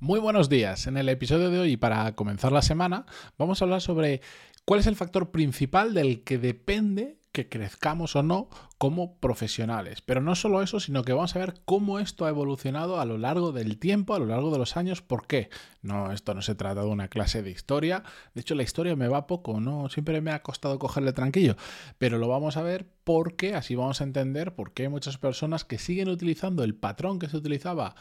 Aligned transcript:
Muy 0.00 0.20
buenos 0.20 0.48
días. 0.48 0.86
En 0.86 0.96
el 0.96 1.08
episodio 1.08 1.50
de 1.50 1.58
hoy, 1.58 1.76
para 1.76 2.12
comenzar 2.14 2.52
la 2.52 2.62
semana, 2.62 3.04
vamos 3.36 3.60
a 3.60 3.64
hablar 3.64 3.80
sobre 3.80 4.20
cuál 4.64 4.78
es 4.78 4.86
el 4.86 4.94
factor 4.94 5.32
principal 5.32 5.92
del 5.92 6.22
que 6.22 6.38
depende 6.38 7.18
que 7.32 7.48
crezcamos 7.48 8.14
o 8.14 8.22
no 8.22 8.48
como 8.78 9.18
profesionales. 9.18 10.00
Pero 10.00 10.20
no 10.20 10.36
solo 10.36 10.62
eso, 10.62 10.78
sino 10.78 11.02
que 11.02 11.12
vamos 11.12 11.34
a 11.34 11.40
ver 11.40 11.54
cómo 11.64 11.98
esto 11.98 12.26
ha 12.26 12.28
evolucionado 12.28 13.00
a 13.00 13.04
lo 13.06 13.18
largo 13.18 13.50
del 13.50 13.80
tiempo, 13.80 14.14
a 14.14 14.20
lo 14.20 14.26
largo 14.26 14.52
de 14.52 14.58
los 14.58 14.76
años. 14.76 15.02
¿Por 15.02 15.26
qué? 15.26 15.50
No, 15.82 16.12
esto 16.12 16.32
no 16.32 16.42
se 16.42 16.54
trata 16.54 16.82
de 16.82 16.86
una 16.86 17.08
clase 17.08 17.42
de 17.42 17.50
historia. 17.50 18.04
De 18.34 18.42
hecho, 18.42 18.54
la 18.54 18.62
historia 18.62 18.94
me 18.94 19.08
va 19.08 19.26
poco, 19.26 19.58
no 19.58 19.88
siempre 19.88 20.20
me 20.20 20.30
ha 20.30 20.44
costado 20.44 20.78
cogerle 20.78 21.12
tranquillo. 21.12 21.56
Pero 21.98 22.18
lo 22.18 22.28
vamos 22.28 22.56
a 22.56 22.62
ver 22.62 22.86
porque 23.02 23.56
así 23.56 23.74
vamos 23.74 24.00
a 24.00 24.04
entender 24.04 24.54
por 24.54 24.74
qué 24.74 24.84
hay 24.84 24.90
muchas 24.90 25.18
personas 25.18 25.64
que 25.64 25.78
siguen 25.78 26.08
utilizando 26.08 26.62
el 26.62 26.76
patrón 26.76 27.18
que 27.18 27.28
se 27.28 27.36
utilizaba 27.36 27.96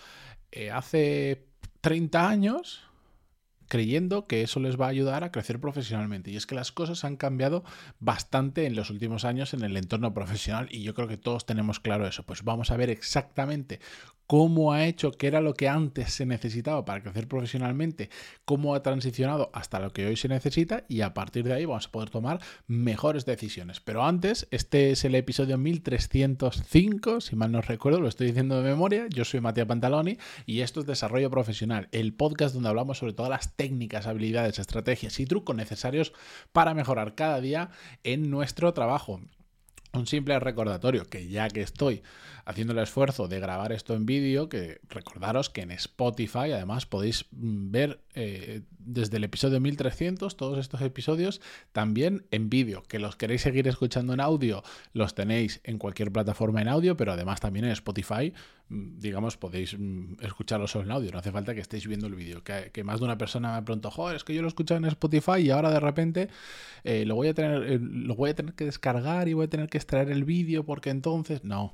eh, 0.52 0.71
hace 0.71 1.46
30 1.88 2.28
años 2.28 2.82
creyendo 3.70 4.28
que 4.28 4.41
eso 4.41 4.59
les 4.59 4.78
va 4.78 4.88
a 4.88 4.90
ayudar 4.90 5.23
a 5.23 5.32
crecer 5.32 5.62
profesionalmente. 5.62 6.30
Y 6.30 6.36
es 6.36 6.45
que 6.45 6.54
las 6.54 6.73
cosas 6.73 7.05
han 7.05 7.16
cambiado 7.16 7.64
bastante 8.02 8.66
en 8.66 8.76
los 8.76 8.90
últimos 8.90 9.23
años 9.23 9.54
en 9.54 9.62
el 9.64 9.78
entorno 9.78 10.14
profesional 10.14 10.68
y 10.70 10.84
yo 10.84 10.94
creo 10.94 11.08
que 11.08 11.16
todos 11.16 11.45
tenemos 11.45 11.80
claro 11.80 12.05
eso. 12.05 12.23
Pues 12.23 12.44
vamos 12.44 12.72
a 12.72 12.76
ver 12.76 12.90
exactamente 12.90 13.80
cómo 14.27 14.73
ha 14.73 14.86
hecho, 14.86 15.13
qué 15.13 15.27
era 15.27 15.41
lo 15.41 15.54
que 15.54 15.70
antes 15.70 16.13
se 16.13 16.26
necesitaba 16.26 16.84
para 16.86 17.02
crecer 17.02 17.27
profesionalmente, 17.27 18.09
cómo 18.45 18.76
ha 18.76 18.84
transicionado 18.84 19.50
hasta 19.53 19.80
lo 19.80 19.94
que 19.94 20.05
hoy 20.05 20.17
se 20.17 20.27
necesita 20.27 20.84
y 20.90 21.02
a 21.02 21.13
partir 21.13 21.45
de 21.45 21.53
ahí 21.53 21.66
vamos 21.66 21.88
a 21.88 21.91
poder 21.91 22.09
tomar 22.09 22.41
mejores 22.67 23.26
decisiones. 23.26 23.80
Pero 23.80 24.05
antes, 24.05 24.48
este 24.52 24.91
es 24.91 25.05
el 25.05 25.16
episodio 25.16 25.58
1305, 25.58 27.22
si 27.22 27.36
mal 27.38 27.52
no 27.52 27.62
recuerdo, 27.62 28.02
lo 28.02 28.09
estoy 28.09 28.27
diciendo 28.27 28.62
de 28.62 28.70
memoria, 28.70 29.08
yo 29.09 29.23
soy 29.23 29.40
Matías 29.40 29.67
Pantaloni 29.67 30.17
y 30.45 30.59
esto 30.59 30.81
es 30.81 30.86
Desarrollo 30.86 31.31
Profesional, 31.31 31.88
el 31.94 32.14
podcast 32.14 32.53
donde 32.53 32.70
hablamos 32.70 32.98
sobre 32.98 33.14
todas 33.14 33.30
las 33.30 33.55
técnicas, 33.55 34.08
habilidades, 34.08 34.59
estrategias 34.59 35.20
y 35.22 35.25
trucos 35.25 35.55
necesarios 35.55 36.11
para 36.52 36.73
mejorar 36.73 37.16
cada 37.16 37.39
día 37.39 37.70
en 38.03 38.30
nuestro 38.30 38.73
trabajo. 38.73 39.22
Un 39.93 40.07
simple 40.07 40.39
recordatorio 40.39 41.05
que 41.05 41.27
ya 41.27 41.49
que 41.49 41.61
estoy 41.61 42.03
haciendo 42.45 42.73
el 42.73 42.80
esfuerzo 42.80 43.27
de 43.27 43.39
grabar 43.41 43.73
esto 43.73 43.93
en 43.93 44.05
vídeo, 44.05 44.47
que 44.47 44.80
recordaros 44.88 45.49
que 45.49 45.61
en 45.61 45.71
Spotify 45.71 46.52
además 46.53 46.85
podéis 46.85 47.25
mm, 47.31 47.71
ver 47.71 47.99
eh, 48.15 48.61
desde 48.80 49.17
el 49.17 49.25
episodio 49.25 49.59
1300 49.59 50.38
todos 50.38 50.58
estos 50.58 50.81
episodios 50.81 51.41
también 51.73 52.25
en 52.31 52.49
vídeo, 52.49 52.83
que 52.83 52.99
los 52.99 53.17
queréis 53.17 53.41
seguir 53.41 53.67
escuchando 53.67 54.13
en 54.13 54.21
audio, 54.21 54.63
los 54.93 55.13
tenéis 55.13 55.59
en 55.65 55.77
cualquier 55.77 56.11
plataforma 56.11 56.61
en 56.61 56.69
audio, 56.69 56.95
pero 56.95 57.11
además 57.11 57.41
también 57.41 57.65
en 57.65 57.71
Spotify, 57.71 58.33
digamos, 58.70 59.38
podéis 59.38 59.78
mm, 59.78 60.16
escucharlo 60.22 60.68
solo 60.68 60.86
en 60.86 60.92
audio, 60.92 61.12
no 61.12 61.20
hace 61.20 61.32
falta 61.32 61.54
que 61.54 61.62
estéis 61.62 61.88
viendo 61.88 62.08
el 62.08 62.16
vídeo, 62.16 62.44
que, 62.44 62.84
más 62.84 63.00
de 63.00 63.06
una 63.06 63.18
persona 63.18 63.56
me 63.56 63.62
preguntó, 63.64 63.92
joder, 63.92 64.18
es 64.18 64.23
que 64.23 64.34
yo 64.34 64.42
lo 64.42 64.48
escuchado 64.48 64.78
en 64.78 64.86
Spotify 64.86 65.40
y 65.40 65.50
ahora 65.50 65.72
de 65.72 65.80
repente 65.80 66.30
eh, 66.84 67.06
lo, 67.06 67.16
voy 67.16 67.30
a 67.30 67.34
tener, 67.34 67.64
eh, 67.64 67.80
lo 67.80 68.16
voy 68.16 68.32
a 68.32 68.36
tener 68.36 68.54
que 68.54 68.66
descargar 68.66 69.28
y 69.28 69.34
voy 69.34 69.45
a 69.45 69.50
tener 69.50 69.70
que 69.70 69.78
extraer 69.78 70.10
el 70.10 70.26
vídeo 70.26 70.66
porque 70.66 70.90
entonces, 70.90 71.44
no, 71.44 71.73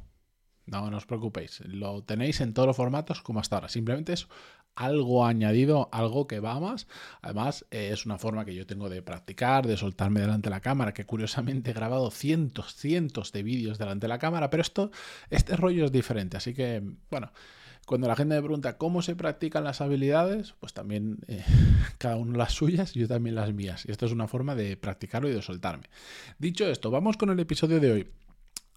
no, 0.65 0.89
no 0.89 0.97
os 0.97 1.05
preocupéis. 1.05 1.61
Lo 1.65 2.03
tenéis 2.03 2.41
en 2.41 2.53
todos 2.53 2.67
los 2.67 2.77
formatos 2.77 3.21
como 3.21 3.39
hasta 3.39 3.57
ahora. 3.57 3.69
Simplemente 3.69 4.13
es 4.13 4.27
algo 4.75 5.25
añadido, 5.25 5.89
algo 5.91 6.27
que 6.27 6.39
va 6.39 6.59
más. 6.59 6.87
Además, 7.21 7.65
eh, 7.71 7.89
es 7.91 8.05
una 8.05 8.17
forma 8.17 8.45
que 8.45 8.55
yo 8.55 8.65
tengo 8.65 8.89
de 8.89 9.01
practicar, 9.01 9.67
de 9.67 9.77
soltarme 9.77 10.21
delante 10.21 10.49
de 10.49 10.55
la 10.55 10.61
cámara, 10.61 10.93
que 10.93 11.05
curiosamente 11.05 11.71
he 11.71 11.73
grabado 11.73 12.09
cientos, 12.11 12.75
cientos 12.75 13.31
de 13.31 13.43
vídeos 13.43 13.77
delante 13.77 14.05
de 14.05 14.09
la 14.09 14.19
cámara, 14.19 14.49
pero 14.49 14.61
esto, 14.61 14.91
este 15.29 15.55
rollo 15.55 15.85
es 15.85 15.91
diferente. 15.91 16.37
Así 16.37 16.53
que, 16.53 16.81
bueno. 17.09 17.31
Cuando 17.85 18.07
la 18.07 18.15
gente 18.15 18.35
me 18.35 18.41
pregunta 18.41 18.77
cómo 18.77 19.01
se 19.01 19.13
practican 19.13 19.65
las 19.65 19.81
habilidades, 19.81 20.53
pues 20.61 20.73
también 20.73 21.17
eh, 21.27 21.43
cada 21.97 22.15
uno 22.15 22.37
las 22.37 22.53
suyas 22.53 22.93
yo 22.93 23.09
también 23.09 23.35
las 23.35 23.51
mías. 23.53 23.85
Y 23.85 23.91
esto 23.91 24.05
es 24.05 24.13
una 24.13 24.29
forma 24.29 24.55
de 24.55 24.77
practicarlo 24.77 25.27
y 25.27 25.33
de 25.33 25.41
soltarme. 25.41 25.89
Dicho 26.39 26.65
esto, 26.65 26.91
vamos 26.91 27.17
con 27.17 27.29
el 27.29 27.39
episodio 27.41 27.81
de 27.81 27.91
hoy. 27.91 28.07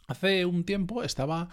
Hace 0.09 0.45
un 0.47 0.65
tiempo 0.65 1.03
estaba 1.03 1.49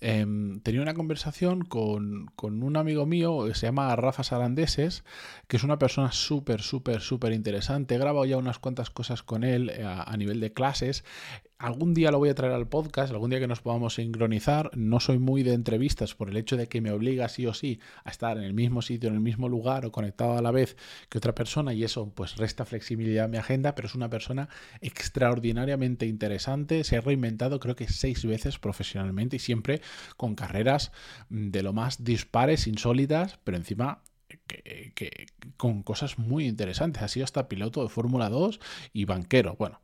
Em, 0.00 0.60
tenía 0.60 0.80
una 0.80 0.94
conversación 0.94 1.64
con, 1.64 2.30
un 2.40 2.76
amigo 2.76 3.06
mío 3.06 3.46
que 3.46 3.54
se 3.54 3.66
llama 3.66 3.94
Rafa 3.96 4.22
Sarandeses, 4.22 5.04
que 5.48 5.56
es 5.56 5.64
una 5.64 5.78
persona 5.78 6.12
súper, 6.12 6.62
súper, 6.62 7.00
súper 7.00 7.32
interesante. 7.32 7.94
He 7.94 7.98
grabado 7.98 8.24
ya 8.24 8.36
unas 8.36 8.58
cuantas 8.58 8.90
cosas 8.90 9.22
con 9.22 9.42
él 9.44 9.70
eh, 9.70 9.84
a, 9.84 10.16
nivel 10.16 10.40
de 10.40 10.52
clases. 10.52 11.04
Algún 11.60 11.92
día 11.92 12.12
lo 12.12 12.18
voy 12.18 12.28
a 12.28 12.36
traer 12.36 12.52
al 12.52 12.68
podcast, 12.68 13.10
algún 13.10 13.30
día 13.30 13.40
que 13.40 13.48
nos 13.48 13.62
podamos 13.62 13.94
sincronizar. 13.94 14.70
No 14.76 15.00
soy 15.00 15.18
muy 15.18 15.42
de 15.42 15.54
entrevistas 15.54 16.14
por 16.14 16.28
el 16.28 16.36
hecho 16.36 16.56
de 16.56 16.68
que 16.68 16.80
me 16.80 16.92
obliga 16.92 17.28
sí 17.28 17.48
o 17.48 17.52
sí 17.52 17.80
a 18.04 18.10
estar 18.10 18.38
en 18.38 18.44
el 18.44 18.54
mismo 18.54 18.80
sitio, 18.80 19.08
en 19.08 19.16
el 19.16 19.20
mismo 19.20 19.48
lugar 19.48 19.84
o 19.84 19.90
conectado 19.90 20.38
a 20.38 20.42
la 20.42 20.52
vez 20.52 20.76
que 21.08 21.18
otra 21.18 21.34
persona 21.34 21.74
y 21.74 21.82
eso 21.82 22.12
pues 22.14 22.36
resta 22.36 22.64
flexibilidad 22.64 23.24
a 23.24 23.28
mi 23.28 23.38
agenda, 23.38 23.74
pero 23.74 23.88
es 23.88 23.96
una 23.96 24.08
persona 24.08 24.48
extraordinariamente 24.80 26.06
interesante. 26.06 26.84
Se 26.84 26.96
ha 26.96 27.00
reinventado 27.00 27.58
creo 27.58 27.74
que 27.74 27.88
seis 27.88 28.24
veces 28.24 28.60
profesionalmente 28.60 29.34
y 29.34 29.40
siempre 29.40 29.80
con 30.16 30.36
carreras 30.36 30.92
de 31.28 31.64
lo 31.64 31.72
más 31.72 32.04
dispares, 32.04 32.68
insólitas, 32.68 33.40
pero 33.42 33.56
encima 33.56 34.04
que, 34.46 35.26
con 35.56 35.82
cosas 35.82 36.18
muy 36.20 36.46
interesantes. 36.46 37.02
Ha 37.02 37.08
sido 37.08 37.24
hasta 37.24 37.48
piloto 37.48 37.82
de 37.82 37.88
Fórmula 37.88 38.28
2 38.28 38.60
y 38.92 39.06
banquero. 39.06 39.56
Bueno, 39.58 39.80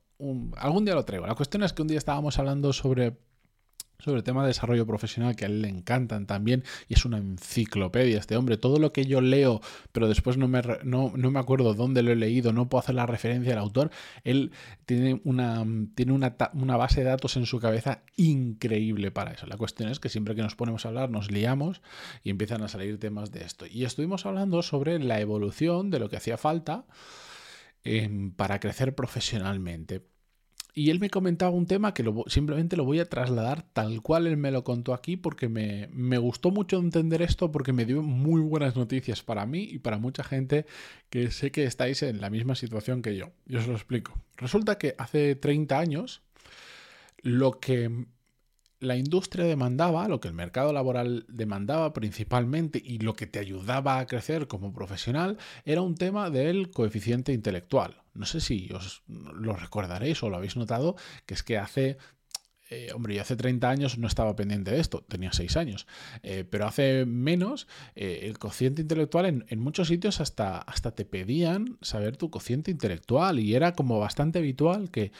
algún 0.56 0.84
día 0.84 0.94
lo 0.94 1.04
traigo. 1.04 1.26
La 1.26 1.34
cuestión 1.34 1.62
es 1.62 1.72
que 1.72 1.82
un 1.82 1.88
día 1.88 1.98
estábamos 1.98 2.38
hablando 2.38 2.72
sobre 2.72 3.16
sobre 4.04 4.18
el 4.18 4.24
tema 4.24 4.42
de 4.42 4.48
desarrollo 4.48 4.86
profesional 4.86 5.34
que 5.34 5.44
a 5.44 5.48
él 5.48 5.62
le 5.62 5.68
encantan 5.68 6.26
también 6.26 6.64
y 6.88 6.94
es 6.94 7.04
una 7.04 7.18
enciclopedia 7.18 8.18
este 8.18 8.36
hombre. 8.36 8.56
Todo 8.56 8.78
lo 8.78 8.92
que 8.92 9.06
yo 9.06 9.20
leo, 9.20 9.60
pero 9.92 10.08
después 10.08 10.36
no 10.36 10.46
me, 10.46 10.60
no, 10.84 11.10
me 11.10 11.38
acuerdo 11.38 11.74
dónde 11.74 12.02
lo 12.02 12.12
he 12.12 12.16
leído, 12.16 12.52
no 12.52 12.68
puedo 12.68 12.80
hacer 12.80 12.94
la 12.94 13.06
referencia 13.06 13.52
al 13.52 13.58
autor, 13.58 13.90
él 14.22 14.52
tiene, 14.84 15.20
una, 15.24 15.64
tiene 15.94 16.12
una, 16.12 16.36
una 16.52 16.76
base 16.76 17.00
de 17.00 17.10
datos 17.10 17.36
en 17.36 17.46
su 17.46 17.60
cabeza 17.60 18.02
increíble 18.16 19.10
para 19.10 19.32
eso. 19.32 19.46
La 19.46 19.56
cuestión 19.56 19.88
es 19.88 20.00
que 20.00 20.08
siempre 20.08 20.34
que 20.34 20.42
nos 20.42 20.54
ponemos 20.54 20.84
a 20.84 20.88
hablar 20.88 21.10
nos 21.10 21.30
liamos 21.30 21.80
y 22.22 22.30
empiezan 22.30 22.62
a 22.62 22.68
salir 22.68 22.98
temas 22.98 23.30
de 23.30 23.42
esto. 23.44 23.66
Y 23.66 23.84
estuvimos 23.84 24.26
hablando 24.26 24.62
sobre 24.62 24.98
la 24.98 25.20
evolución 25.20 25.90
de 25.90 25.98
lo 25.98 26.08
que 26.08 26.16
hacía 26.16 26.36
falta 26.36 26.84
em, 27.84 28.32
para 28.32 28.58
crecer 28.60 28.94
profesionalmente. 28.94 30.06
Y 30.76 30.90
él 30.90 30.98
me 30.98 31.08
comentaba 31.08 31.52
un 31.52 31.66
tema 31.66 31.94
que 31.94 32.04
simplemente 32.26 32.76
lo 32.76 32.84
voy 32.84 32.98
a 32.98 33.08
trasladar 33.08 33.62
tal 33.72 34.02
cual 34.02 34.26
él 34.26 34.36
me 34.36 34.50
lo 34.50 34.64
contó 34.64 34.92
aquí 34.92 35.16
porque 35.16 35.48
me, 35.48 35.88
me, 35.92 36.18
gustó 36.18 36.50
mucho 36.50 36.78
entender 36.78 37.22
esto 37.22 37.52
porque 37.52 37.72
me 37.72 37.84
dio 37.84 38.02
muy 38.02 38.40
buenas 38.40 38.74
noticias 38.74 39.22
para 39.22 39.46
mí 39.46 39.62
y 39.62 39.78
para 39.78 39.98
mucha 39.98 40.24
gente 40.24 40.66
que 41.10 41.30
sé 41.30 41.52
que 41.52 41.62
estáis 41.62 42.02
en 42.02 42.20
la 42.20 42.28
misma 42.28 42.56
situación 42.56 43.02
que 43.02 43.16
yo. 43.16 43.30
Yo 43.46 43.60
os 43.60 43.68
lo 43.68 43.74
explico. 43.74 44.18
Resulta 44.36 44.76
que 44.76 44.96
hace 44.98 45.36
30 45.36 45.78
años 45.78 46.22
lo 47.22 47.60
que 47.60 48.06
la 48.84 48.96
industria 48.96 49.44
demandaba, 49.44 50.08
lo 50.08 50.20
que 50.20 50.28
el 50.28 50.34
mercado 50.34 50.72
laboral 50.72 51.24
demandaba 51.28 51.92
principalmente 51.92 52.80
y 52.84 52.98
lo 52.98 53.14
que 53.14 53.26
te 53.26 53.38
ayudaba 53.38 53.98
a 53.98 54.06
crecer 54.06 54.46
como 54.46 54.72
profesional 54.72 55.38
era 55.64 55.82
un 55.82 55.94
tema 55.94 56.30
del 56.30 56.70
coeficiente 56.70 57.32
intelectual. 57.32 58.02
No 58.14 58.26
sé 58.26 58.40
si 58.40 58.70
os 58.72 59.02
lo 59.08 59.56
recordaréis 59.56 60.22
o 60.22 60.30
lo 60.30 60.36
habéis 60.36 60.56
notado, 60.56 60.94
que 61.26 61.34
es 61.34 61.42
que 61.42 61.58
hace 61.58 61.98
eh, 62.74 62.92
hombre, 62.92 63.14
yo 63.14 63.22
hace 63.22 63.36
30 63.36 63.70
años 63.70 63.98
no 63.98 64.08
estaba 64.08 64.34
pendiente 64.34 64.72
de 64.72 64.80
esto, 64.80 65.04
tenía 65.06 65.32
6 65.32 65.56
años, 65.56 65.86
eh, 66.24 66.44
pero 66.48 66.66
hace 66.66 67.06
menos 67.06 67.68
eh, 67.94 68.20
el 68.24 68.38
cociente 68.38 68.82
intelectual 68.82 69.44
en, 69.46 69.58
muchos 69.60 69.88
sitios 69.88 70.20
hasta, 70.20 70.58
hasta 70.58 70.90
te 70.90 71.04
pedían 71.04 71.78
saber 71.80 72.16
tu 72.16 72.30
cociente 72.30 72.72
intelectual 72.72 73.38
y 73.38 73.54
era 73.54 73.72
como 73.72 74.00
bastante 74.00 74.40
habitual 74.40 74.90
que, 74.90 75.12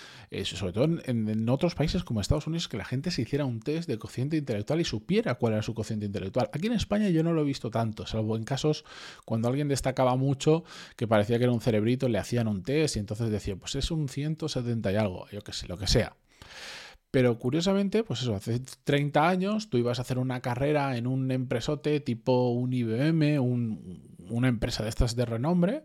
sobre 0.43 0.73
todo 0.73 0.85
en, 1.05 1.49
otros 1.49 1.75
países 1.75 2.03
como 2.03 2.21
Estados 2.21 2.47
Unidos, 2.47 2.69
que 2.69 2.77
la 2.77 2.85
gente 2.85 3.11
se 3.11 3.23
hiciera 3.23 3.45
un 3.45 3.61
test 3.61 3.89
de 3.89 3.99
cociente 3.99 4.37
intelectual 4.37 4.81
y 4.81 4.85
supiera 4.85 5.37
cuál 5.37 5.53
era 5.53 5.63
su 5.63 5.75
cociente 5.75 6.07
intelectual. 6.07 6.51
Aquí 6.53 6.67
en 6.67 6.73
España 6.73 7.09
yo 7.09 7.23
no 7.23 7.33
lo 7.33 7.43
he 7.43 7.45
visto 7.45 7.71
tanto, 7.71 8.07
salvo 8.07 8.37
en 8.37 8.45
casos 8.45 8.85
cuando 9.25 9.49
alguien 9.49 9.69
destacaba 9.69 10.17
mucho, 10.17 10.65
que 10.97 11.07
parecía 11.07 11.39
que 11.39 11.45
era 11.45 11.53
un 11.53 11.61
cerebrito, 11.61 12.09
le 12.09 12.19
hacían 12.19 12.49
un 12.49 12.63
test 12.63 12.97
y 12.97 12.99
entonces 12.99 13.31
decía, 13.31 13.55
pues 13.57 13.77
es 13.77 13.91
un 13.91 14.09
170 14.09 14.93
y 14.93 14.97
algo, 14.97 15.29
yo 15.31 15.41
qué 15.41 15.53
sé, 15.53 15.69
lo 15.69 15.79
que 15.79 15.87
sea. 15.87 16.17
Pero 17.15 17.39
curiosamente, 17.39 18.03
pues 18.03 18.23
eso, 18.23 18.35
hace 18.35 18.61
30 18.83 19.29
años 19.29 19.71
tú 19.71 19.79
ibas 19.79 20.01
a 20.01 20.03
hacer 20.03 20.19
una 20.19 20.41
carrera 20.41 20.97
en 20.97 21.07
un 21.07 21.31
empresote 21.31 22.01
tipo 22.01 22.49
un 22.49 22.73
IBM, 22.73 23.39
una 23.39 24.49
empresa 24.49 24.83
de 24.83 24.89
estas 24.89 25.15
de 25.15 25.25
renombre, 25.25 25.85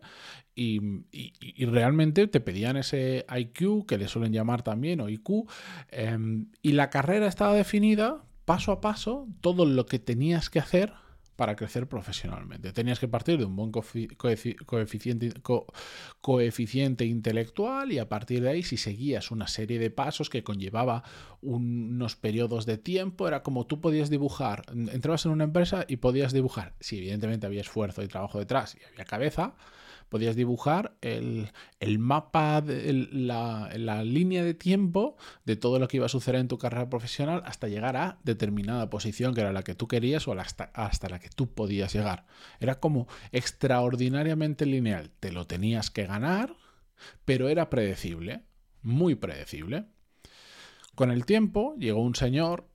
y, 0.56 0.80
realmente 1.66 2.26
te 2.26 2.40
pedían 2.40 2.76
ese 2.76 3.26
IQ, 3.32 3.86
que 3.86 3.96
le 3.96 4.08
suelen 4.08 4.32
llamar 4.32 4.62
también, 4.62 5.00
o 5.00 5.08
IQ, 5.08 5.46
em, 5.92 6.48
y 6.62 6.72
la 6.72 6.90
carrera 6.90 7.28
estaba 7.28 7.54
definida 7.54 8.24
paso 8.44 8.72
a 8.72 8.80
paso, 8.80 9.28
todo 9.40 9.66
lo 9.66 9.86
que 9.86 10.00
tenías 10.00 10.50
que 10.50 10.58
hacer 10.58 10.94
para 11.40 11.56
crecer 11.56 11.88
profesionalmente. 11.88 12.70
Tenías 12.74 13.00
que 13.00 13.08
partir 13.08 13.38
de 13.38 13.46
un 13.46 13.56
buen 13.56 13.72
coeficiente, 13.72 15.32
coeficiente 16.20 17.06
intelectual 17.06 17.92
y 17.92 17.98
a 17.98 18.10
partir 18.10 18.42
de 18.42 18.50
ahí, 18.50 18.62
si 18.62 18.76
seguías 18.76 19.30
una 19.30 19.48
serie 19.48 19.78
de 19.78 19.90
pasos 19.90 20.28
que 20.28 20.44
conllevaba 20.44 21.02
unos 21.40 22.14
periodos 22.14 22.66
de 22.66 22.76
tiempo, 22.76 23.26
era 23.26 23.42
como 23.42 23.64
tú 23.64 23.80
podías 23.80 24.10
dibujar, 24.10 24.66
entrabas 24.92 25.24
en 25.24 25.32
una 25.32 25.44
empresa 25.44 25.86
y 25.88 25.96
podías 25.96 26.34
dibujar, 26.34 26.74
si 26.78 26.98
evidentemente 26.98 27.46
había 27.46 27.62
esfuerzo 27.62 28.02
y 28.02 28.08
trabajo 28.08 28.38
detrás 28.38 28.76
y 28.78 28.84
había 28.92 29.06
cabeza, 29.06 29.54
podías 30.10 30.36
dibujar 30.36 30.96
el, 31.00 31.50
mapa, 31.98 32.60
de, 32.60 33.08
la, 33.12 33.70
la, 33.76 34.04
línea 34.04 34.44
de 34.44 34.52
tiempo 34.52 35.16
de 35.44 35.56
todo 35.56 35.78
lo 35.78 35.88
que 35.88 35.96
iba 35.96 36.06
a 36.06 36.10
suceder 36.10 36.40
en 36.40 36.48
tu 36.48 36.58
carrera 36.58 36.90
profesional 36.90 37.42
hasta 37.46 37.68
llegar 37.68 37.96
a 37.96 38.18
determinada 38.24 38.90
posición 38.90 39.34
que 39.34 39.40
era 39.40 39.52
la 39.52 39.62
que 39.62 39.74
tú 39.74 39.88
querías 39.88 40.28
o 40.28 40.32
hasta, 40.32 40.64
hasta 40.74 41.08
la 41.08 41.20
que 41.20 41.30
tú 41.30 41.54
podías 41.54 41.94
llegar. 41.94 42.26
Era 42.58 42.80
como 42.80 43.06
extraordinariamente 43.32 44.66
lineal. 44.66 45.10
Te 45.20 45.32
lo 45.32 45.46
tenías 45.46 45.90
que 45.90 46.06
ganar, 46.06 46.56
pero 47.24 47.48
era 47.48 47.70
predecible, 47.70 48.42
muy 48.82 49.14
predecible. 49.14 49.86
Con 50.96 51.10
el 51.10 51.24
tiempo 51.24 51.76
llegó 51.78 52.02
un 52.02 52.16
señor 52.16 52.69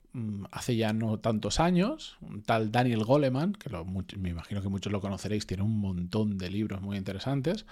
hace 0.50 0.76
ya 0.76 0.92
no 0.92 1.18
tantos 1.18 1.60
años, 1.60 2.16
un 2.20 2.42
tal 2.42 2.72
Daniel 2.72 3.04
Goleman, 3.04 3.52
que 3.52 3.70
me 4.16 4.30
imagino 4.30 4.62
que 4.62 4.68
muchos 4.68 4.92
lo 4.92 5.00
conoceréis, 5.00 5.46
tiene 5.46 5.62
un 5.62 5.78
montón 5.78 6.38
de 6.38 6.50
libros 6.50 6.80
muy 6.80 6.96
interesantes, 6.96 7.66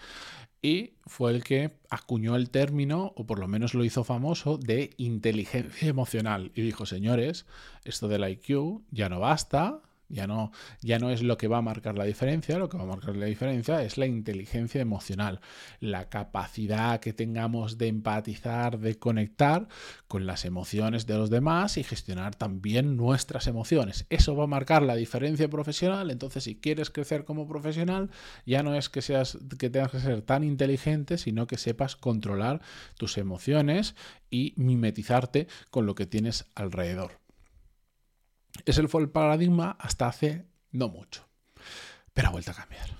y 0.61 0.93
fue 1.06 1.32
el 1.32 1.44
que 1.44 1.73
acuñó 1.91 2.37
el 2.37 2.50
término, 2.50 3.12
o 3.17 3.26
por 3.26 3.38
lo 3.38 3.49
menos 3.49 3.75
lo 3.75 3.85
hizo 3.85 4.05
famoso, 4.05 4.58
de 4.58 4.91
inteligencia 4.96 5.88
emocional. 5.88 6.52
Y 6.55 6.62
dijo, 6.62 6.87
señores, 6.87 7.46
esto 7.85 8.08
del 8.08 8.29
IQ 8.29 8.82
ya 8.91 9.08
no 9.08 9.20
basta, 9.20 9.81
ya 10.14 10.26
no, 10.26 10.52
ya 10.81 10.99
no 10.99 11.11
es 11.11 11.22
lo 11.22 11.37
que 11.37 11.49
va 11.49 11.58
a 11.58 11.62
marcar 11.62 11.99
la 11.99 12.05
diferencia, 12.05 12.56
lo 12.56 12.69
que 12.69 12.78
va 12.78 12.84
a 12.84 12.87
marcar 12.87 13.16
la 13.16 13.26
diferencia 13.26 13.82
es 13.82 13.99
la 13.99 14.06
inteligencia 14.06 14.81
emocional, 14.81 15.40
la 15.81 16.08
capacidad 16.08 17.00
que 17.00 17.12
tengamos 17.12 17.78
de 17.78 17.88
empatizar, 17.88 18.78
de 18.78 18.96
conectar 18.99 19.66
con 20.06 20.26
las 20.26 20.44
emociones 20.44 21.06
de 21.06 21.19
los 21.19 21.31
demás 21.31 21.76
y 21.76 21.82
gestionar 21.82 22.37
también 22.37 22.96
nuestras 22.96 23.49
emociones. 23.49 24.06
Eso 24.08 24.37
va 24.37 24.44
a 24.44 24.46
marcar 24.46 24.82
la 24.82 24.94
diferencia 24.94 25.49
profesional, 25.49 26.11
entonces 26.11 26.44
si 26.44 26.55
quieres 26.55 26.90
crecer 26.90 27.25
como 27.25 27.49
profesional, 27.49 28.10
ya 28.46 28.62
no 28.62 28.75
es 28.76 28.88
que 28.88 29.02
seas 29.02 29.37
que 29.58 29.69
tengas 29.69 29.90
que 29.90 30.00
ser 30.00 30.22
tan 30.22 30.44
inteligente, 30.44 31.19
sino 31.19 31.46
que 31.49 31.58
sepas 31.58 31.96
controlar 31.96 32.62
tus 32.96 33.19
emociones 33.19 33.96
y 34.31 34.55
mimetizarte 34.56 35.49
con 35.70 35.87
lo 35.87 35.96
que 35.96 36.06
tienes 36.06 36.46
alrededor. 36.55 37.24
Ese 38.65 38.87
fue 38.89 39.03
el 39.03 39.11
paradigma 39.11 39.77
hasta 39.79 40.06
hace 40.06 40.47
no 40.71 40.89
mucho. 40.89 41.27
Pero 42.12 42.29
ha 42.29 42.31
vuelto 42.31 42.51
a 42.51 42.55
cambiar. 42.55 42.91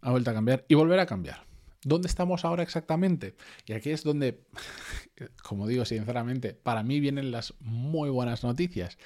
Ha 0.00 0.10
vuelto 0.10 0.30
a 0.30 0.34
cambiar 0.34 0.64
y 0.68 0.74
volverá 0.74 1.02
a 1.02 1.06
cambiar. 1.06 1.44
¿Dónde 1.84 2.06
estamos 2.06 2.44
ahora 2.44 2.62
exactamente? 2.62 3.34
Y 3.66 3.72
aquí 3.72 3.90
es 3.90 4.04
donde, 4.04 4.44
como 5.42 5.66
digo 5.66 5.84
sinceramente, 5.84 6.54
para 6.54 6.82
mí 6.82 7.00
vienen 7.00 7.32
las 7.32 7.54
muy 7.60 8.08
buenas 8.08 8.44
noticias, 8.44 8.98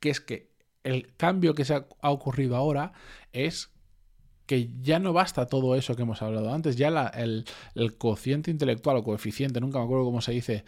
que 0.00 0.10
es 0.10 0.20
que 0.20 0.50
el 0.82 1.14
cambio 1.16 1.54
que 1.54 1.64
se 1.64 1.74
ha, 1.74 1.86
ocurrido 2.02 2.56
ahora 2.56 2.92
es 3.32 3.70
que 4.46 4.70
ya 4.80 4.98
no 4.98 5.12
basta 5.12 5.46
todo 5.46 5.76
eso 5.76 5.94
que 5.94 6.02
hemos 6.02 6.22
hablado 6.22 6.52
antes, 6.52 6.76
ya 6.76 6.88
el, 7.14 7.44
el, 7.74 7.96
cociente 7.96 8.50
intelectual 8.50 8.96
o 8.96 9.04
coeficiente, 9.04 9.60
nunca 9.60 9.78
me 9.78 9.84
acuerdo 9.84 10.04
cómo 10.04 10.20
se 10.20 10.32
dice, 10.32 10.64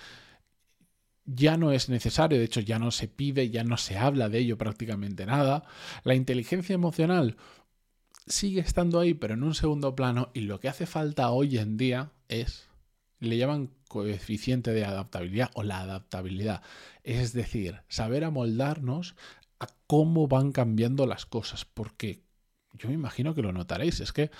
ya 1.26 1.56
no 1.56 1.72
es 1.72 1.88
necesario, 1.88 2.38
de 2.38 2.44
hecho 2.44 2.60
ya 2.60 2.78
no 2.78 2.90
se 2.90 3.08
pide, 3.08 3.50
ya 3.50 3.64
no 3.64 3.76
se 3.76 3.96
habla 3.96 4.28
de 4.28 4.38
ello 4.38 4.58
prácticamente 4.58 5.26
nada. 5.26 5.64
La 6.04 6.14
inteligencia 6.14 6.74
emocional 6.74 7.36
sigue 8.26 8.60
estando 8.60 9.00
ahí, 9.00 9.14
pero 9.14 9.34
en 9.34 9.42
un 9.42 9.54
segundo 9.54 9.94
plano, 9.94 10.30
y 10.34 10.40
lo 10.40 10.60
que 10.60 10.68
hace 10.68 10.86
falta 10.86 11.30
hoy 11.30 11.58
en 11.58 11.76
día 11.76 12.12
es, 12.28 12.68
le 13.20 13.36
llaman 13.36 13.70
coeficiente 13.88 14.72
de 14.72 14.84
adaptabilidad 14.84 15.50
o 15.54 15.62
la 15.62 15.80
adaptabilidad, 15.80 16.62
es 17.02 17.32
decir, 17.32 17.80
saber 17.88 18.24
amoldarnos 18.24 19.14
a 19.60 19.66
cómo 19.86 20.26
van 20.28 20.52
cambiando 20.52 21.06
las 21.06 21.26
cosas, 21.26 21.64
porque 21.64 22.22
yo 22.72 22.88
me 22.88 22.94
imagino 22.94 23.34
que 23.34 23.42
lo 23.42 23.52
notaréis, 23.52 24.00
es 24.00 24.12
que, 24.12 24.30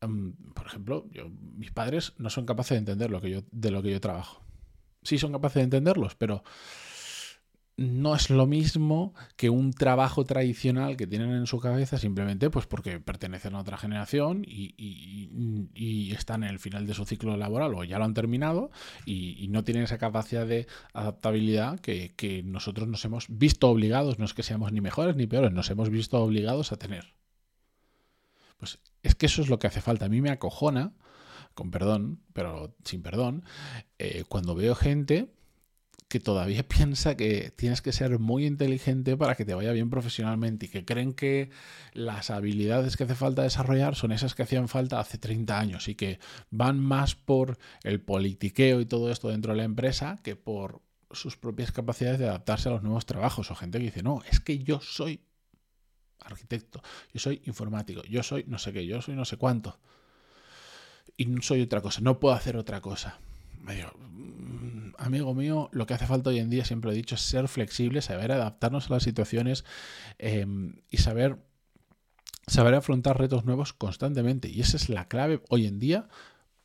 em, 0.00 0.34
por 0.54 0.66
ejemplo, 0.66 1.08
mis 1.56 1.72
padres 1.72 2.12
no 2.18 2.30
son 2.30 2.46
capaces 2.46 2.70
de 2.70 2.78
entender 2.78 3.10
lo 3.10 3.20
que 3.20 3.30
yo, 3.30 3.42
de 3.50 3.70
lo 3.70 3.82
que 3.82 3.90
yo 3.90 4.00
trabajo 4.00 4.42
sí 5.02 5.18
son 5.18 5.32
capaces 5.32 5.56
de 5.56 5.64
entenderlos, 5.64 6.14
pero 6.14 6.42
no 7.80 8.14
es 8.14 8.28
lo 8.28 8.46
mismo 8.46 9.14
que 9.36 9.48
un 9.48 9.72
trabajo 9.72 10.26
tradicional 10.26 10.98
que 10.98 11.06
tienen 11.06 11.30
en 11.30 11.46
su 11.46 11.60
cabeza 11.60 11.96
simplemente 11.96 12.50
pues 12.50 12.66
porque 12.66 13.00
pertenecen 13.00 13.54
a 13.54 13.60
otra 13.60 13.78
generación 13.78 14.44
y, 14.46 16.12
están 16.12 16.42
en 16.42 16.50
el 16.50 16.58
final 16.58 16.86
de 16.86 16.92
su 16.92 17.06
ciclo 17.06 17.38
laboral 17.38 17.74
o 17.74 17.84
ya 17.84 17.98
lo 17.98 18.04
han 18.04 18.12
terminado 18.12 18.70
y, 19.06 19.48
no 19.48 19.64
tienen 19.64 19.84
esa 19.84 19.96
capacidad 19.96 20.46
de 20.46 20.66
adaptabilidad 20.92 21.80
que, 21.80 22.12
que, 22.16 22.42
nosotros 22.42 22.86
nos 22.86 23.02
hemos 23.06 23.26
visto 23.30 23.70
obligados, 23.70 24.18
no 24.18 24.26
es 24.26 24.34
que 24.34 24.42
seamos 24.42 24.72
ni 24.72 24.82
mejores 24.82 25.16
ni 25.16 25.26
peores, 25.26 25.52
nos 25.52 25.70
hemos 25.70 25.88
visto 25.88 26.22
obligados 26.22 26.72
a 26.72 26.76
tener. 26.76 27.14
Pues 28.58 28.78
es 29.02 29.14
que 29.14 29.24
eso 29.24 29.40
es 29.40 29.48
lo 29.48 29.58
que 29.58 29.68
hace 29.68 29.80
falta. 29.80 30.04
A 30.04 30.10
mí 30.10 30.20
me 30.20 30.30
acojona 30.30 30.92
con 31.54 31.70
perdón, 31.70 32.20
pero 32.32 32.74
sin 32.84 33.02
perdón, 33.02 33.44
eh, 33.98 34.24
cuando 34.28 34.54
veo 34.54 34.74
gente 34.74 35.32
que 36.10 36.20
todavía 36.20 36.66
piensa 36.68 37.16
que 37.16 37.52
tienes 37.56 37.80
que 37.80 37.92
ser 37.92 38.18
muy 38.18 38.44
inteligente 38.44 39.16
para 39.16 39.36
que 39.36 39.46
te 39.46 39.54
vaya 39.54 39.72
bien 39.72 39.88
profesionalmente 39.88 40.66
y 40.66 40.68
que 40.68 40.84
creen 40.84 41.14
que 41.14 41.50
las 41.94 42.30
habilidades 42.30 42.96
que 42.96 43.04
hace 43.04 43.14
falta 43.14 43.42
desarrollar 43.42 43.94
son 43.94 44.12
esas 44.12 44.34
que 44.34 44.42
hacían 44.42 44.68
falta 44.68 45.00
hace 45.00 45.16
30 45.18 45.58
años 45.58 45.88
y 45.88 45.94
que 45.94 46.18
van 46.50 46.80
más 46.80 47.14
por 47.14 47.58
el 47.84 48.00
politiqueo 48.00 48.80
y 48.80 48.86
todo 48.86 49.10
esto 49.10 49.28
dentro 49.28 49.52
de 49.52 49.58
la 49.58 49.64
empresa 49.64 50.18
que 50.22 50.36
por 50.36 50.82
sus 51.12 51.36
propias 51.36 51.72
capacidades 51.72 52.18
de 52.18 52.28
adaptarse 52.28 52.68
a 52.68 52.72
los 52.72 52.82
nuevos 52.82 53.06
trabajos 53.06 53.50
o 53.50 53.54
gente 53.54 53.78
que 53.78 53.84
dice, 53.84 54.02
no, 54.02 54.22
es 54.30 54.40
que 54.40 54.58
yo 54.58 54.80
soy 54.80 55.20
arquitecto, 56.18 56.82
yo 57.12 57.20
soy 57.20 57.40
informático, 57.46 58.02
yo 58.02 58.22
soy 58.22 58.44
no 58.46 58.58
sé 58.58 58.72
qué, 58.72 58.84
yo 58.84 59.00
soy 59.00 59.14
no 59.14 59.24
sé 59.24 59.36
cuánto 59.36 59.78
y 61.20 61.26
no 61.26 61.42
soy 61.42 61.60
otra 61.60 61.82
cosa, 61.82 62.00
no 62.00 62.18
puedo 62.18 62.34
hacer 62.34 62.56
otra 62.56 62.80
cosa. 62.80 63.18
Mm, 63.60 64.92
amigo 64.96 65.34
mío, 65.34 65.68
lo 65.70 65.84
que 65.84 65.92
hace 65.92 66.06
falta 66.06 66.30
hoy 66.30 66.38
en 66.38 66.48
día, 66.48 66.64
siempre 66.64 66.92
he 66.92 66.94
dicho, 66.94 67.14
es 67.14 67.20
ser 67.20 67.46
flexible, 67.46 68.00
saber 68.00 68.32
adaptarnos 68.32 68.88
a 68.88 68.94
las 68.94 69.02
situaciones 69.02 69.66
em, 70.16 70.76
y 70.88 70.96
saber, 70.96 71.36
saber 72.46 72.72
afrontar 72.72 73.18
retos 73.18 73.44
nuevos 73.44 73.74
constantemente. 73.74 74.48
Y 74.48 74.62
esa 74.62 74.78
es 74.78 74.88
la 74.88 75.08
clave 75.08 75.42
hoy 75.50 75.66
en 75.66 75.78
día 75.78 76.08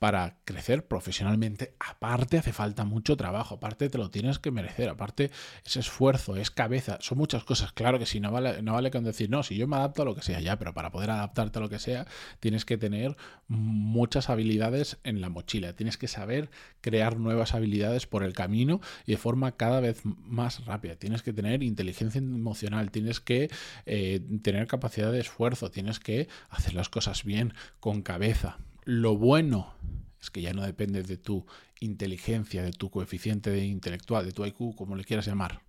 para 0.06 0.38
crecer 0.46 0.86
profesionalmente, 0.86 1.74
aparte 1.80 2.38
hace 2.38 2.54
falta 2.54 2.86
mucho 2.86 3.18
trabajo, 3.18 3.56
aparte 3.56 3.90
te 3.90 3.98
lo 3.98 4.12
tienes 4.12 4.38
que 4.38 4.52
merecer, 4.52 4.88
aparte 4.88 5.32
es 5.66 5.78
esfuerzo, 5.78 6.36
es 6.36 6.52
cabeza, 6.52 7.00
son 7.02 7.18
muchas 7.18 7.44
cosas. 7.44 7.72
Claro 7.72 7.98
que 7.98 8.06
si 8.06 8.20
no 8.20 8.32
vale, 8.32 8.62
no 8.62 8.74
vale 8.74 8.92
con 8.92 9.04
decir, 9.04 9.32
no, 9.32 9.42
si 9.42 9.58
yo 9.58 9.68
me 9.68 9.78
adapto 9.78 10.04
a 10.04 10.06
lo 10.06 10.14
que 10.14 10.22
sea, 10.22 10.40
ya, 10.40 10.60
pero 10.60 10.76
para 10.76 10.92
poder 10.92 11.10
adaptarte 11.10 11.58
a 11.58 11.62
lo 11.64 11.70
que 11.70 11.80
sea, 11.80 12.06
tienes 12.40 12.66
que 12.66 12.78
tener 12.78 13.18
muchas 13.48 14.30
habilidades 14.30 15.00
en 15.04 15.22
la 15.22 15.30
mochila, 15.30 15.74
tienes 15.74 15.98
que 15.98 16.08
saber 16.08 16.52
crear 16.82 17.18
nuevas 17.18 17.56
habilidades 17.56 18.06
por 18.06 18.22
el 18.22 18.34
camino 18.34 18.82
y 19.08 19.14
de 19.14 19.18
forma 19.18 19.54
cada 19.54 19.80
vez 19.80 20.02
más 20.04 20.68
rápida. 20.68 20.98
Tienes 20.98 21.24
que 21.24 21.34
tener 21.34 21.64
inteligencia 21.64 22.20
emocional, 22.20 22.92
tienes 22.92 23.20
que 23.22 23.50
eh, 23.88 24.22
tener 24.44 24.68
capacidad 24.68 25.12
de 25.12 25.22
esfuerzo, 25.22 25.72
tienes 25.72 26.00
que 26.00 26.28
hacer 26.52 26.76
las 26.76 26.90
cosas 26.90 27.24
bien, 27.24 27.56
con 27.80 28.04
cabeza. 28.04 28.60
Lo 28.86 29.18
bueno 29.18 29.74
es 30.22 30.30
que 30.30 30.44
ya 30.44 30.54
no 30.54 30.62
depende 30.62 31.02
de 31.02 31.18
tu 31.18 31.48
inteligencia, 31.80 32.62
de 32.62 32.72
tu 32.72 32.92
coeficiente 32.92 33.66
intelectual, 33.66 34.24
de 34.24 34.32
tu 34.32 34.46
IQ, 34.46 34.76
como 34.76 34.96
le 34.96 35.04
quieras 35.04 35.26
llamar. 35.26 35.64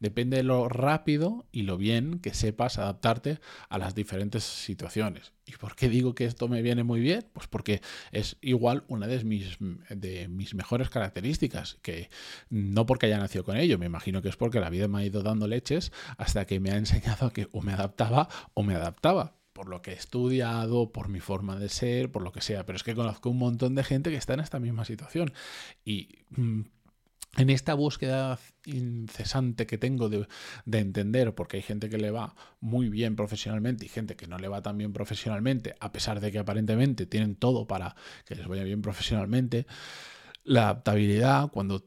Depende 0.00 0.36
de 0.36 0.42
lo 0.42 0.68
rápido 0.68 1.46
y 1.50 1.62
lo 1.62 1.78
bien 1.78 2.18
que 2.18 2.34
sepas 2.34 2.78
adaptarte 2.78 3.38
a 3.70 3.78
las 3.78 3.94
diferentes 3.94 4.44
situaciones. 4.44 5.32
¿Y 5.46 5.52
por 5.52 5.76
qué 5.76 5.88
digo 5.88 6.14
que 6.14 6.26
esto 6.26 6.46
me 6.46 6.60
viene 6.60 6.84
muy 6.84 7.00
bien? 7.00 7.24
Pues 7.32 7.46
porque 7.46 7.80
es 8.12 8.36
igual 8.42 8.84
una 8.88 9.06
de 9.06 9.24
mis, 9.24 9.56
de 9.88 10.28
mis 10.28 10.54
mejores 10.54 10.90
características, 10.90 11.78
que 11.80 12.10
no 12.50 12.84
porque 12.84 13.06
haya 13.06 13.18
nacido 13.18 13.44
con 13.44 13.56
ello, 13.56 13.78
me 13.78 13.86
imagino 13.86 14.20
que 14.20 14.28
es 14.28 14.36
porque 14.36 14.60
la 14.60 14.68
vida 14.68 14.88
me 14.88 14.98
ha 14.98 15.04
ido 15.06 15.22
dando 15.22 15.48
leches 15.48 15.90
hasta 16.18 16.44
que 16.44 16.60
me 16.60 16.70
ha 16.70 16.76
enseñado 16.76 17.32
que 17.32 17.48
o 17.52 17.62
me 17.62 17.72
adaptaba 17.72 18.28
o 18.52 18.62
me 18.62 18.74
adaptaba 18.74 19.38
por 19.54 19.68
lo 19.70 19.80
que 19.80 19.92
he 19.92 19.94
estudiado, 19.94 20.92
por 20.92 21.08
mi 21.08 21.20
forma 21.20 21.56
de 21.56 21.70
ser, 21.70 22.12
por 22.12 22.22
lo 22.22 22.32
que 22.32 22.42
sea, 22.42 22.66
pero 22.66 22.76
es 22.76 22.82
que 22.82 22.94
conozco 22.94 23.30
un 23.30 23.38
montón 23.38 23.74
de 23.74 23.84
gente 23.84 24.10
que 24.10 24.16
está 24.16 24.34
en 24.34 24.40
esta 24.40 24.60
misma 24.60 24.84
situación. 24.84 25.32
Y 25.84 26.18
mm, 26.30 26.62
en 27.36 27.50
esta 27.50 27.74
búsqueda 27.74 28.38
incesante 28.66 29.66
que 29.66 29.78
tengo 29.78 30.08
de, 30.08 30.26
entender, 30.66 31.34
porque 31.34 31.58
hay 31.58 31.62
gente 31.62 31.88
que 31.88 31.98
le 31.98 32.10
va 32.10 32.34
muy 32.60 32.88
bien 32.88 33.16
profesionalmente 33.16 33.86
y 33.86 33.88
gente 33.88 34.16
que 34.16 34.26
no 34.26 34.38
le 34.38 34.48
va 34.48 34.60
tan 34.60 34.76
bien 34.76 34.92
profesionalmente, 34.92 35.76
a 35.80 35.92
pesar 35.92 36.20
de 36.20 36.32
que 36.32 36.40
aparentemente 36.40 37.06
tienen 37.06 37.36
todo 37.36 37.66
para 37.66 37.94
que 38.24 38.34
les 38.34 38.46
vaya 38.46 38.64
bien 38.64 38.82
profesionalmente, 38.82 39.66
la 40.42 40.64
adaptabilidad, 40.64 41.48
cuando 41.50 41.86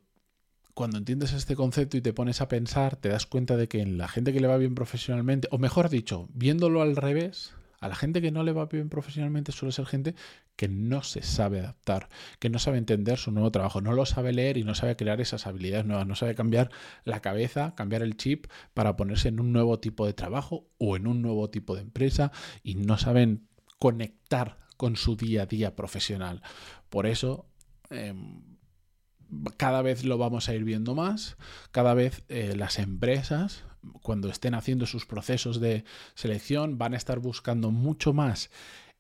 cuando 0.77 0.99
entiendes 0.99 1.33
este 1.33 1.55
concepto 1.55 1.97
y 1.97 2.01
te 2.01 2.13
pones 2.13 2.39
a 2.39 2.47
pensar, 2.47 2.97
te 2.97 3.09
das 3.09 3.25
cuenta 3.25 3.57
de 3.57 3.67
que 3.67 3.81
en 3.81 3.97
la 3.97 4.07
gente 4.07 4.31
que 4.31 4.39
le 4.39 4.47
va 4.47 4.57
bien 4.57 4.75
profesionalmente, 4.75 5.47
o 5.49 5.57
mejor 5.57 5.89
dicho, 5.89 6.29
viéndolo 6.35 6.83
al 6.83 6.95
revés, 6.95 7.55
a 7.79 7.87
la 7.87 7.95
gente 7.95 8.21
que 8.21 8.29
no 8.29 8.43
le 8.43 8.51
va 8.51 8.67
bien 8.67 8.87
profesionalmente 8.87 9.51
suele 9.51 9.71
ser 9.71 9.87
gente 9.87 10.13
que 10.55 10.67
no 10.67 11.01
se 11.01 11.23
sabe 11.23 11.61
adaptar, 11.61 12.09
que 12.37 12.51
no 12.51 12.59
sabe 12.59 12.77
entender 12.77 13.17
su 13.17 13.31
nuevo 13.31 13.49
trabajo, 13.49 13.81
no 13.81 13.91
lo 13.93 14.05
sabe 14.05 14.33
leer 14.33 14.57
y 14.57 14.63
no 14.63 14.75
sabe 14.75 14.95
crear 14.95 15.19
esas 15.19 15.47
habilidades 15.47 15.87
nuevas, 15.87 16.05
no 16.05 16.13
sabe 16.13 16.35
cambiar 16.35 16.69
la 17.05 17.21
cabeza, 17.21 17.73
cambiar 17.73 18.03
el 18.03 18.15
chip 18.15 18.45
para 18.75 18.95
ponerse 18.95 19.29
en 19.29 19.39
un 19.39 19.51
nuevo 19.51 19.79
tipo 19.79 20.05
de 20.05 20.13
trabajo 20.13 20.69
o 20.77 20.95
en 20.95 21.07
un 21.07 21.23
nuevo 21.23 21.49
tipo 21.49 21.73
de 21.73 21.81
empresa 21.81 22.31
y 22.61 22.75
no 22.75 22.99
saben 22.99 23.47
conectar 23.79 24.59
con 24.77 24.95
su 24.95 25.15
día 25.15 25.41
a 25.41 25.45
día 25.47 25.75
profesional. 25.75 26.43
Por 26.91 27.07
eso... 27.07 27.47
Em, 27.89 28.56
cada 29.57 29.81
vez 29.81 30.03
lo 30.03 30.17
vamos 30.17 30.49
a 30.49 30.55
ir 30.55 30.63
viendo 30.63 30.95
más, 30.95 31.37
cada 31.71 31.93
vez 31.93 32.23
eh, 32.29 32.53
las 32.55 32.79
empresas 32.79 33.63
cuando 34.01 34.29
estén 34.29 34.53
haciendo 34.53 34.85
sus 34.85 35.05
procesos 35.05 35.59
de 35.59 35.85
selección, 36.13 36.77
van 36.77 36.93
a 36.93 36.97
estar 36.97 37.19
buscando 37.19 37.71
mucho 37.71 38.13
más 38.13 38.49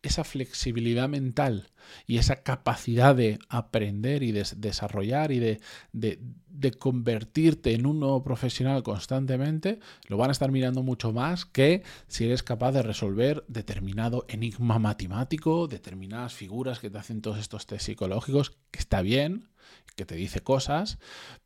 esa 0.03 0.23
flexibilidad 0.23 1.09
mental 1.09 1.69
y 2.05 2.17
esa 2.17 2.43
capacidad 2.43 3.15
de 3.15 3.39
aprender 3.49 4.21
y 4.23 4.31
de 4.31 4.45
desarrollar 4.55 5.31
y 5.31 5.39
de, 5.39 5.59
de, 5.91 6.71
convertirte 6.77 7.73
en 7.73 7.85
un 7.85 7.99
nuevo 7.99 8.23
profesional 8.23 8.83
constantemente, 8.83 9.79
lo 10.07 10.17
van 10.17 10.29
a 10.29 10.33
estar 10.33 10.51
mirando 10.51 10.83
mucho 10.83 11.13
más 11.13 11.45
que 11.45 11.83
si 12.07 12.25
eres 12.25 12.43
capaz 12.43 12.73
de 12.73 12.83
resolver 12.83 13.43
determinado 13.47 14.25
enigma 14.29 14.77
matemático, 14.79 15.67
determinadas 15.67 16.33
figuras 16.33 16.79
que 16.79 16.89
te 16.89 16.97
hacen 16.99 17.21
todos 17.21 17.39
estos 17.39 17.65
test 17.65 17.85
psicológicos, 17.85 18.57
que 18.71 18.79
está 18.79 19.01
bien, 19.01 19.49
que 19.95 20.05
te 20.05 20.15
dice 20.15 20.41
cosas, 20.41 20.99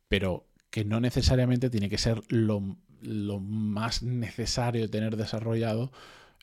pero 0.08 0.46
que 0.70 0.84
no 0.84 1.00
necesariamente 1.00 1.70
tiene 1.70 1.88
que 1.88 1.98
ser 1.98 2.22
lo 2.28 2.76
lo 3.02 3.40
más 3.40 4.02
necesario 4.02 4.88
tener 4.88 5.16
desarrollado 5.16 5.92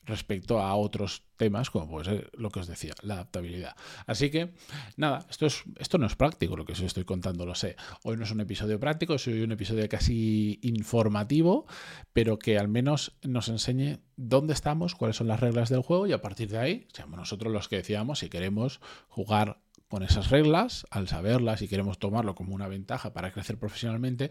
respecto 0.06 0.60
a 0.60 0.76
otros 0.76 1.24
temas, 1.38 1.70
como 1.70 1.88
puede 1.88 2.06
ser 2.06 2.32
lo 2.34 2.50
que 2.50 2.60
os 2.60 2.68
decía, 2.68 2.94
la 3.04 3.16
adaptabilidad. 3.16 3.76
Así 4.08 4.32
que, 4.32 4.54
nada, 4.98 5.26
esto, 5.30 5.46
es, 5.46 5.64
esto 5.78 5.98
no 6.00 6.08
es 6.08 6.16
práctico 6.16 6.58
lo 6.58 6.66
que 6.66 6.74
os 6.74 6.80
estoy 6.80 7.06
contando, 7.06 7.46
lo 7.46 7.54
sé. 7.54 7.76
Hoy 8.04 8.18
no 8.18 8.24
es 8.24 8.32
un 8.32 8.42
episodio 8.42 8.80
práctico, 8.80 9.14
es 9.14 9.28
un 9.28 9.52
episodio 9.52 9.88
casi 9.88 10.60
informativo, 10.64 11.68
pero 12.12 12.40
que 12.40 12.58
al 12.58 12.68
menos 12.68 13.14
nos 13.22 13.50
enseñe 13.50 14.00
dónde 14.18 14.54
estamos, 14.54 14.96
cuáles 14.96 15.16
son 15.16 15.28
las 15.28 15.40
reglas 15.40 15.70
del 15.70 15.82
juego 15.82 16.08
y 16.08 16.14
a 16.14 16.22
partir 16.22 16.50
de 16.50 16.58
ahí, 16.58 16.88
seamos 16.92 17.20
nosotros 17.20 17.54
los 17.54 17.68
que 17.68 17.78
decíamos 17.78 18.20
si 18.20 18.30
queremos 18.30 18.82
jugar 19.10 19.62
con 19.90 20.04
esas 20.04 20.30
reglas, 20.30 20.86
al 20.92 21.08
saberlas 21.08 21.62
y 21.62 21.68
queremos 21.68 22.00
tomarlo 22.00 22.36
como 22.36 22.56
una 22.56 22.68
ventaja 22.68 23.12
para 23.12 23.32
crecer 23.32 23.58
profesionalmente, 23.58 24.30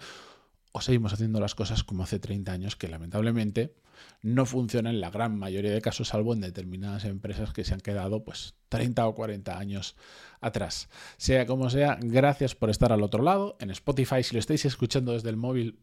o 0.72 0.80
seguimos 0.80 1.12
haciendo 1.12 1.40
las 1.40 1.54
cosas 1.54 1.82
como 1.82 2.04
hace 2.04 2.20
30 2.20 2.52
años, 2.52 2.76
que 2.76 2.88
lamentablemente 2.88 3.74
no 4.22 4.46
funciona 4.46 4.90
en 4.90 5.00
la 5.00 5.10
gran 5.10 5.36
mayoría 5.36 5.72
de 5.72 5.80
casos, 5.80 6.08
salvo 6.08 6.32
en 6.32 6.40
determinadas 6.40 7.04
empresas 7.04 7.52
que 7.52 7.64
se 7.64 7.74
han 7.74 7.80
quedado 7.80 8.22
pues 8.22 8.54
30 8.68 9.06
o 9.06 9.14
40 9.14 9.58
años 9.58 9.96
atrás. 10.40 10.88
Sea 11.16 11.46
como 11.46 11.70
sea, 11.70 11.98
gracias 12.00 12.54
por 12.54 12.70
estar 12.70 12.92
al 12.92 13.02
otro 13.02 13.22
lado. 13.22 13.56
En 13.60 13.70
Spotify, 13.70 14.22
si 14.22 14.34
lo 14.34 14.38
estáis 14.38 14.64
escuchando 14.64 15.12
desde 15.12 15.30
el 15.30 15.36
móvil, 15.36 15.80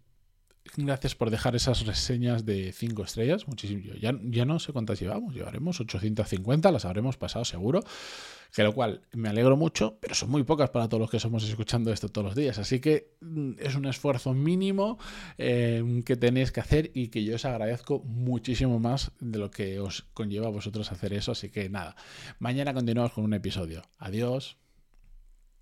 gracias 0.77 1.15
por 1.15 1.29
dejar 1.29 1.55
esas 1.55 1.85
reseñas 1.85 2.45
de 2.45 2.71
5 2.71 3.03
estrellas. 3.03 3.47
Muchísimo. 3.47 3.81
Ya, 3.99 4.45
no 4.45 4.59
sé 4.59 4.73
cuántas 4.73 4.99
llevamos, 4.99 5.33
llevaremos 5.33 5.79
850, 5.79 6.71
las 6.71 6.85
habremos 6.85 7.17
pasado 7.17 7.45
seguro. 7.45 7.81
Que 8.53 8.63
lo 8.63 8.73
cual 8.73 9.01
me 9.11 9.27
alegro 9.27 9.57
mucho, 9.57 9.97
pero 9.99 10.15
son 10.15 10.29
muy 10.29 10.43
pocas 10.43 10.69
para 10.69 10.87
todos 10.87 11.01
los 11.01 11.09
que 11.09 11.19
somos 11.19 11.43
escuchando 11.43 11.91
esto 11.91 12.07
todos 12.07 12.25
los 12.25 12.35
días. 12.35 12.57
Así 12.57 12.79
que 12.79 13.11
mm, 13.19 13.53
es 13.59 13.75
un 13.75 13.85
esfuerzo 13.85 14.33
mínimo 14.33 14.97
eh, 15.37 15.83
que 16.05 16.15
tenéis 16.15 16.53
que 16.53 16.61
hacer 16.61 16.89
y 16.93 17.09
que 17.09 17.25
yo 17.25 17.35
os 17.35 17.43
agradezco 17.43 17.99
muchísimo 18.05 18.79
más 18.79 19.11
de 19.19 19.39
lo 19.39 19.51
que 19.51 19.81
os 19.81 20.03
conlleva 20.13 20.47
a 20.47 20.51
vosotros 20.51 20.91
hacer 20.93 21.11
eso. 21.11 21.33
Así 21.33 21.49
que 21.49 21.69
nada, 21.69 21.97
mañana 22.39 22.73
continuamos 22.73 23.11
con 23.11 23.25
un 23.25 23.33
episodio. 23.33 23.81
Adiós. 23.97 24.57